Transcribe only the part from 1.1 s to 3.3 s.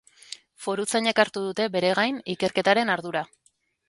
hartu dute beregain ikerketaren ardura.